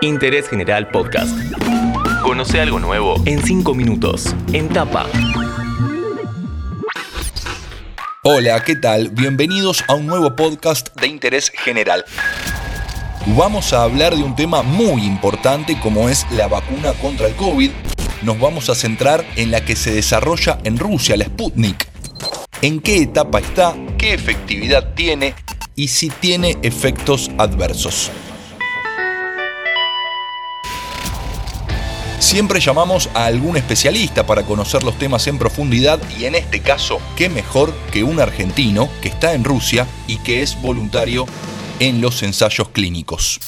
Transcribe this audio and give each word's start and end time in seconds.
Interés 0.00 0.48
General 0.48 0.88
Podcast. 0.90 1.36
Conoce 2.22 2.60
algo 2.60 2.78
nuevo 2.78 3.20
en 3.26 3.42
5 3.42 3.74
minutos. 3.74 4.32
En 4.52 4.68
tapa. 4.68 5.06
Hola, 8.22 8.62
¿qué 8.62 8.76
tal? 8.76 9.08
Bienvenidos 9.10 9.82
a 9.88 9.94
un 9.94 10.06
nuevo 10.06 10.36
podcast 10.36 10.94
de 11.00 11.08
Interés 11.08 11.50
General. 11.50 12.04
Vamos 13.36 13.72
a 13.72 13.82
hablar 13.82 14.14
de 14.14 14.22
un 14.22 14.36
tema 14.36 14.62
muy 14.62 15.04
importante 15.04 15.76
como 15.80 16.08
es 16.08 16.30
la 16.30 16.46
vacuna 16.46 16.92
contra 16.92 17.26
el 17.26 17.34
COVID. 17.34 17.72
Nos 18.22 18.38
vamos 18.38 18.70
a 18.70 18.76
centrar 18.76 19.26
en 19.34 19.50
la 19.50 19.64
que 19.64 19.74
se 19.74 19.92
desarrolla 19.92 20.58
en 20.62 20.78
Rusia, 20.78 21.16
la 21.16 21.24
Sputnik. 21.24 21.88
¿En 22.62 22.78
qué 22.80 23.02
etapa 23.02 23.40
está? 23.40 23.74
¿Qué 23.98 24.14
efectividad 24.14 24.94
tiene? 24.94 25.34
Y 25.74 25.88
si 25.88 26.08
tiene 26.08 26.56
efectos 26.62 27.32
adversos. 27.36 28.12
Siempre 32.28 32.60
llamamos 32.60 33.08
a 33.14 33.24
algún 33.24 33.56
especialista 33.56 34.26
para 34.26 34.42
conocer 34.42 34.82
los 34.82 34.98
temas 34.98 35.26
en 35.28 35.38
profundidad 35.38 35.98
y 36.20 36.26
en 36.26 36.34
este 36.34 36.60
caso, 36.60 37.00
qué 37.16 37.30
mejor 37.30 37.72
que 37.90 38.04
un 38.04 38.20
argentino 38.20 38.90
que 39.00 39.08
está 39.08 39.32
en 39.32 39.44
Rusia 39.44 39.86
y 40.06 40.18
que 40.18 40.42
es 40.42 40.60
voluntario 40.60 41.24
en 41.80 42.02
los 42.02 42.22
ensayos 42.22 42.68
clínicos. 42.68 43.40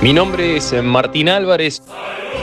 Mi 0.00 0.12
nombre 0.12 0.56
es 0.56 0.74
Martín 0.82 1.28
Álvarez, 1.28 1.80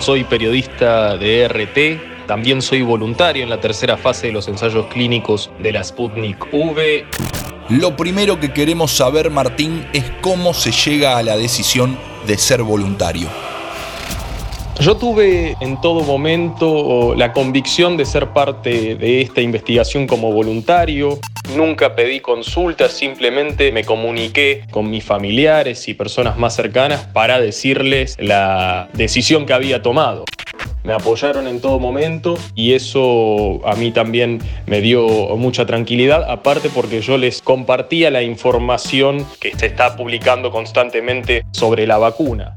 soy 0.00 0.24
periodista 0.24 1.18
de 1.18 1.46
RT, 1.46 2.26
también 2.26 2.62
soy 2.62 2.80
voluntario 2.80 3.42
en 3.42 3.50
la 3.50 3.60
tercera 3.60 3.98
fase 3.98 4.28
de 4.28 4.32
los 4.32 4.48
ensayos 4.48 4.86
clínicos 4.86 5.50
de 5.62 5.70
la 5.70 5.84
Sputnik 5.84 6.46
V. 6.50 7.04
Lo 7.68 7.94
primero 7.94 8.40
que 8.40 8.54
queremos 8.54 8.90
saber, 8.90 9.30
Martín, 9.30 9.86
es 9.92 10.04
cómo 10.22 10.54
se 10.54 10.72
llega 10.72 11.18
a 11.18 11.22
la 11.22 11.36
decisión 11.36 11.98
de 12.26 12.38
ser 12.38 12.62
voluntario. 12.62 13.51
Yo 14.80 14.96
tuve 14.96 15.56
en 15.60 15.80
todo 15.80 16.00
momento 16.02 17.14
la 17.14 17.32
convicción 17.32 17.96
de 17.96 18.04
ser 18.04 18.28
parte 18.28 18.96
de 18.96 19.20
esta 19.20 19.40
investigación 19.40 20.06
como 20.06 20.32
voluntario. 20.32 21.20
Nunca 21.54 21.94
pedí 21.94 22.20
consultas, 22.20 22.92
simplemente 22.92 23.70
me 23.70 23.84
comuniqué 23.84 24.64
con 24.70 24.90
mis 24.90 25.04
familiares 25.04 25.86
y 25.88 25.94
personas 25.94 26.36
más 26.38 26.56
cercanas 26.56 27.02
para 27.12 27.38
decirles 27.40 28.16
la 28.18 28.88
decisión 28.94 29.46
que 29.46 29.52
había 29.52 29.82
tomado. 29.82 30.24
Me 30.82 30.94
apoyaron 30.94 31.46
en 31.46 31.60
todo 31.60 31.78
momento 31.78 32.36
y 32.56 32.72
eso 32.72 33.60
a 33.64 33.76
mí 33.76 33.92
también 33.92 34.40
me 34.66 34.80
dio 34.80 35.06
mucha 35.36 35.64
tranquilidad, 35.64 36.28
aparte 36.28 36.70
porque 36.70 37.02
yo 37.02 37.18
les 37.18 37.40
compartía 37.40 38.10
la 38.10 38.22
información 38.22 39.24
que 39.38 39.56
se 39.56 39.66
está 39.66 39.96
publicando 39.96 40.50
constantemente 40.50 41.44
sobre 41.52 41.86
la 41.86 41.98
vacuna. 41.98 42.56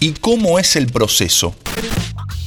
¿Y 0.00 0.12
cómo 0.12 0.60
es 0.60 0.76
el 0.76 0.86
proceso? 0.86 1.56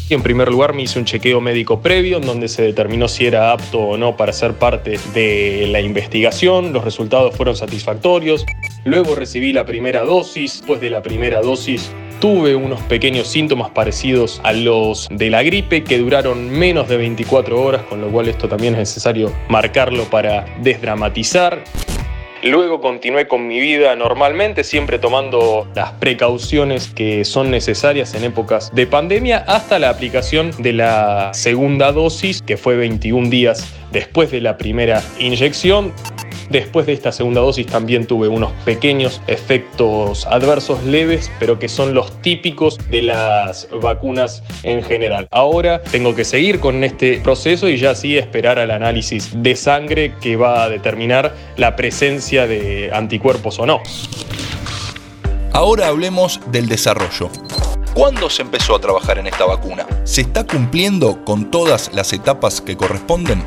En 0.10 0.24
primer 0.24 0.50
lugar 0.50 0.74
me 0.74 0.84
hice 0.84 1.00
un 1.00 1.06
chequeo 1.06 1.42
médico 1.42 1.82
previo 1.82 2.18
en 2.18 2.26
donde 2.26 2.48
se 2.48 2.62
determinó 2.62 3.10
si 3.10 3.26
era 3.26 3.52
apto 3.52 3.80
o 3.80 3.98
no 3.98 4.16
para 4.16 4.32
ser 4.32 4.54
parte 4.54 4.98
de 5.14 5.68
la 5.70 5.82
investigación. 5.82 6.72
Los 6.72 6.86
resultados 6.86 7.36
fueron 7.36 7.58
satisfactorios. 7.58 8.46
Luego 8.86 9.16
recibí 9.16 9.52
la 9.52 9.66
primera 9.66 10.04
dosis. 10.04 10.60
Después 10.60 10.80
de 10.80 10.92
la 10.92 11.02
primera 11.02 11.42
dosis 11.42 11.92
tuve 12.22 12.56
unos 12.56 12.80
pequeños 12.84 13.28
síntomas 13.28 13.72
parecidos 13.72 14.40
a 14.44 14.54
los 14.54 15.10
de 15.12 15.30
la 15.30 15.44
gripe 15.44 15.84
que 15.84 15.98
duraron 15.98 16.50
menos 16.50 16.88
de 16.88 16.96
24 16.96 17.62
horas, 17.62 17.82
con 17.84 18.00
lo 18.00 18.10
cual 18.10 18.30
esto 18.30 18.48
también 18.48 18.76
es 18.76 18.80
necesario 18.80 19.34
marcarlo 19.50 20.06
para 20.06 20.46
desdramatizar. 20.62 21.64
Luego 22.44 22.82
continué 22.82 23.28
con 23.28 23.48
mi 23.48 23.60
vida 23.60 23.96
normalmente, 23.96 24.64
siempre 24.64 24.98
tomando 24.98 25.68
las 25.76 25.92
precauciones 25.92 26.88
que 26.88 27.24
son 27.24 27.52
necesarias 27.52 28.16
en 28.16 28.24
épocas 28.24 28.74
de 28.74 28.88
pandemia, 28.88 29.44
hasta 29.48 29.78
la 29.78 29.90
aplicación 29.90 30.50
de 30.58 30.74
la 30.74 31.30
segunda 31.36 31.92
dosis, 31.92 32.42
que 32.42 32.58
fue 32.58 32.78
21 32.78 33.30
días 33.30 33.72
después 33.92 34.32
de 34.32 34.42
la 34.42 34.58
primera 34.58 35.04
inyección. 35.20 35.94
Después 36.52 36.86
de 36.86 36.92
esta 36.92 37.14
segunda 37.14 37.40
dosis 37.40 37.66
también 37.66 38.06
tuve 38.06 38.28
unos 38.28 38.52
pequeños 38.66 39.22
efectos 39.28 40.28
adversos 40.28 40.84
leves, 40.84 41.32
pero 41.40 41.58
que 41.60 41.70
son 41.70 41.94
los 41.94 42.22
típicos 42.22 42.78
de 42.90 43.04
las 43.04 43.70
vacunas 43.82 44.44
en 44.64 44.84
general. 44.84 45.30
Ahora 45.32 45.82
tengo 45.82 46.14
que 46.14 46.26
seguir 46.26 46.60
con 46.60 46.84
este 46.84 47.20
proceso 47.20 47.70
y 47.70 47.78
ya 47.78 47.96
sí 47.96 48.18
esperar 48.18 48.60
al 48.60 48.72
análisis 48.72 49.30
de 49.34 49.56
sangre 49.56 50.14
que 50.20 50.36
va 50.36 50.66
a 50.66 50.70
determinar 50.70 51.34
la 51.56 51.78
presencia 51.78 52.48
de 52.48 52.92
anticuerpos 52.94 53.58
o 53.58 53.66
no. 53.66 53.82
Ahora 55.54 55.88
hablemos 55.88 56.42
del 56.52 56.68
desarrollo. 56.68 57.30
¿Cuándo 57.94 58.30
se 58.30 58.42
empezó 58.42 58.76
a 58.76 58.80
trabajar 58.82 59.20
en 59.20 59.28
esta 59.28 59.46
vacuna? 59.46 59.88
¿Se 60.04 60.22
está 60.22 60.46
cumpliendo 60.46 61.24
con 61.24 61.50
todas 61.50 61.94
las 61.94 62.12
etapas 62.12 62.60
que 62.60 62.76
corresponden? 62.76 63.42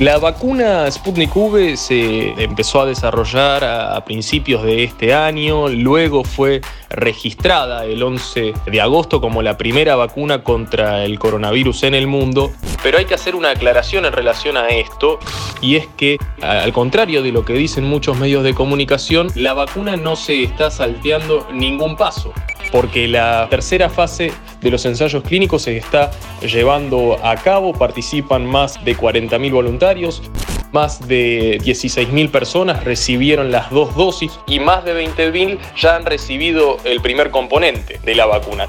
La 0.00 0.18
vacuna 0.18 0.90
Sputnik 0.90 1.36
V 1.36 1.76
se 1.76 2.30
empezó 2.42 2.80
a 2.80 2.86
desarrollar 2.86 3.62
a 3.62 4.04
principios 4.04 4.64
de 4.64 4.82
este 4.82 5.14
año, 5.14 5.68
luego 5.68 6.24
fue 6.24 6.62
registrada 6.90 7.84
el 7.84 8.02
11 8.02 8.54
de 8.66 8.80
agosto 8.80 9.20
como 9.20 9.42
la 9.42 9.56
primera 9.56 9.96
vacuna 9.96 10.42
contra 10.42 11.04
el 11.04 11.18
coronavirus 11.18 11.84
en 11.84 11.94
el 11.94 12.06
mundo, 12.06 12.52
pero 12.82 12.98
hay 12.98 13.04
que 13.04 13.14
hacer 13.14 13.34
una 13.34 13.50
aclaración 13.50 14.04
en 14.04 14.12
relación 14.12 14.56
a 14.56 14.68
esto 14.68 15.18
y 15.60 15.76
es 15.76 15.86
que 15.96 16.18
al 16.40 16.72
contrario 16.72 17.22
de 17.22 17.32
lo 17.32 17.44
que 17.44 17.54
dicen 17.54 17.84
muchos 17.84 18.18
medios 18.18 18.44
de 18.44 18.54
comunicación, 18.54 19.28
la 19.34 19.54
vacuna 19.54 19.96
no 19.96 20.16
se 20.16 20.42
está 20.42 20.70
salteando 20.70 21.46
ningún 21.52 21.96
paso 21.96 22.32
porque 22.74 23.06
la 23.06 23.46
tercera 23.48 23.88
fase 23.88 24.32
de 24.60 24.68
los 24.68 24.84
ensayos 24.84 25.22
clínicos 25.22 25.62
se 25.62 25.76
está 25.76 26.10
llevando 26.42 27.16
a 27.22 27.36
cabo, 27.36 27.72
participan 27.72 28.44
más 28.44 28.84
de 28.84 28.96
40.000 28.96 29.52
voluntarios, 29.52 30.22
más 30.74 31.06
de 31.06 31.60
16.000 31.60 32.32
personas 32.32 32.82
recibieron 32.82 33.52
las 33.52 33.70
dos 33.70 33.94
dosis 33.94 34.32
y 34.48 34.58
más 34.58 34.84
de 34.84 35.06
20.000 35.06 35.58
ya 35.80 35.94
han 35.94 36.04
recibido 36.04 36.78
el 36.82 37.00
primer 37.00 37.30
componente 37.30 38.00
de 38.04 38.14
la 38.16 38.26
vacuna. 38.26 38.66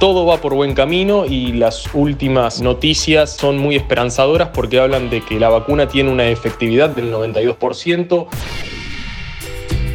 Todo 0.00 0.26
va 0.26 0.40
por 0.40 0.54
buen 0.54 0.74
camino 0.74 1.26
y 1.26 1.52
las 1.52 1.94
últimas 1.94 2.60
noticias 2.60 3.36
son 3.36 3.56
muy 3.56 3.76
esperanzadoras 3.76 4.48
porque 4.52 4.80
hablan 4.80 5.10
de 5.10 5.20
que 5.20 5.38
la 5.38 5.48
vacuna 5.48 5.86
tiene 5.86 6.10
una 6.10 6.28
efectividad 6.28 6.90
del 6.90 7.12
92%. 7.12 8.26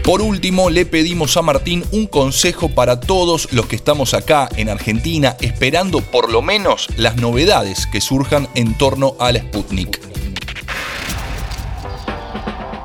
Por 0.06 0.22
último, 0.22 0.70
le 0.70 0.86
pedimos 0.86 1.36
a 1.36 1.42
Martín 1.42 1.84
un 1.92 2.08
consejo 2.08 2.70
para 2.70 3.02
todos 3.02 3.52
los 3.52 3.66
que 3.66 3.76
estamos 3.76 4.14
acá 4.14 4.48
en 4.56 4.70
Argentina 4.70 5.36
esperando 5.42 6.00
por 6.00 6.32
lo 6.32 6.42
menos 6.42 6.88
las 6.96 7.18
novedades 7.18 7.86
que 7.88 8.00
surjan 8.00 8.48
en 8.56 8.78
torno 8.78 9.16
a 9.20 9.34
la 9.34 9.40
Sputnik 9.40 10.13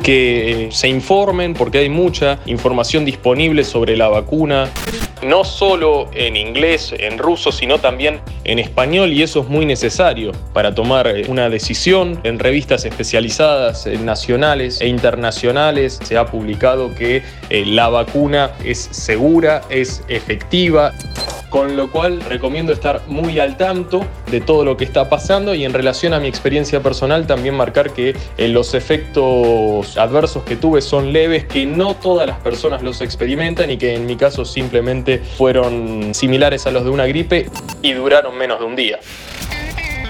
que 0.09 0.71
se 0.73 0.89
informen 0.89 1.53
porque 1.53 1.77
hay 1.77 1.91
mucha 1.91 2.39
información 2.47 3.05
disponible 3.05 3.63
sobre 3.63 3.95
la 3.95 4.09
vacuna, 4.09 4.71
no 5.23 5.45
solo 5.45 6.09
en 6.15 6.35
inglés, 6.35 6.95
en 6.99 7.19
ruso, 7.19 7.53
sino 7.53 7.77
también 7.77 8.21
en 8.45 8.59
español 8.59 9.13
y 9.13 9.23
eso 9.23 9.43
es 9.43 9.49
muy 9.49 9.67
necesario 9.67 10.33
para 10.55 10.75
tomar 10.75 11.13
una 11.29 11.51
decisión. 11.51 12.19
En 12.25 12.39
revistas 12.39 12.87
especializadas 12.87 13.87
nacionales 13.87 14.81
e 14.81 14.89
internacionales 14.89 16.01
se 16.03 16.17
ha 16.17 16.25
publicado 16.25 16.95
que 16.95 17.23
eh, 17.51 17.67
la 17.67 17.91
vacuna 17.91 18.53
es 18.65 18.79
segura, 18.91 19.61
es 19.69 20.03
efectiva 20.09 20.95
con 21.51 21.77
lo 21.77 21.91
cual 21.91 22.21
recomiendo 22.21 22.73
estar 22.73 23.03
muy 23.07 23.39
al 23.39 23.57
tanto 23.57 24.05
de 24.31 24.41
todo 24.41 24.65
lo 24.65 24.77
que 24.77 24.85
está 24.85 25.09
pasando 25.09 25.55
y 25.55 25.65
en 25.65 25.73
relación 25.73 26.15
a 26.15 26.21
mi 26.21 26.29
experiencia 26.29 26.83
personal 26.83 27.27
también 27.27 27.55
marcar 27.55 27.93
que 27.93 28.15
eh, 28.37 28.49
los 28.49 28.75
efectos 28.75 29.97
adversos 29.97 30.45
que 30.45 30.57
tuve 30.57 30.83
son 30.83 31.13
leves, 31.13 31.45
que 31.45 31.67
no 31.67 31.95
todas 31.95 32.27
las 32.27 32.39
personas 32.39 32.83
los 32.83 33.01
experimentan 33.01 33.71
y 33.71 33.77
que 33.77 33.95
en 33.95 34.07
mi 34.07 34.17
caso 34.17 34.45
simplemente 34.45 35.19
fueron 35.19 36.15
similares 36.15 36.67
a 36.67 36.71
los 36.71 36.85
de 36.85 36.91
una 36.91 37.07
gripe 37.07 37.47
y 37.83 37.93
duraron 37.93 38.37
menos 38.37 38.59
de 38.59 38.65
un 38.65 38.77
día. 38.77 38.99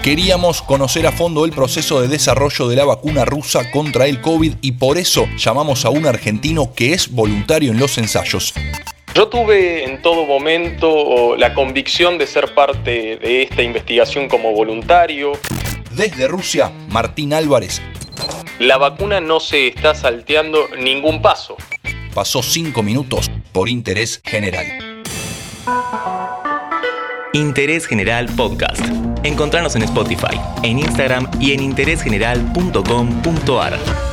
Queríamos 0.03 0.61
conocer 0.61 1.05
a 1.07 1.11
fondo 1.11 1.43
el 1.43 1.51
proceso 1.51 1.99
de 1.99 2.07
desarrollo 2.07 2.69
de 2.69 2.77
la 2.77 2.85
vacuna 2.85 3.25
rusa 3.25 3.69
contra 3.69 4.07
el 4.07 4.21
COVID 4.21 4.53
y 4.61 4.71
por 4.73 4.97
eso 4.97 5.27
llamamos 5.37 5.83
a 5.83 5.89
un 5.89 6.05
argentino 6.05 6.73
que 6.73 6.93
es 6.93 7.11
voluntario 7.11 7.71
en 7.71 7.79
los 7.79 7.97
ensayos. 7.97 8.53
Yo 9.15 9.27
tuve 9.27 9.83
en 9.83 10.01
todo 10.01 10.25
momento 10.25 11.35
la 11.35 11.53
convicción 11.53 12.17
de 12.17 12.27
ser 12.27 12.53
parte 12.53 13.17
de 13.17 13.43
esta 13.43 13.61
investigación 13.61 14.29
como 14.29 14.53
voluntario. 14.53 15.33
Desde 15.91 16.27
Rusia, 16.27 16.71
Martín 16.89 17.33
Álvarez. 17.33 17.81
La 18.59 18.77
vacuna 18.77 19.19
no 19.19 19.39
se 19.39 19.67
está 19.67 19.95
salteando 19.95 20.67
ningún 20.77 21.21
paso. 21.21 21.57
Pasó 22.13 22.43
cinco 22.43 22.83
minutos 22.83 23.31
por 23.51 23.69
interés 23.69 24.21
general. 24.23 24.65
Interés 27.33 27.85
General 27.85 28.27
Podcast. 28.35 28.81
Encontrarnos 29.23 29.75
en 29.75 29.83
Spotify, 29.83 30.39
en 30.63 30.79
Instagram 30.79 31.29
y 31.39 31.53
en 31.53 31.61
interésgeneral.com.ar. 31.61 34.08